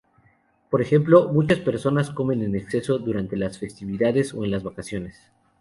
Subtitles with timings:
[0.71, 5.15] Por ejemplo, muchas personas comen en exceso durante las festividades o en las vacaciones.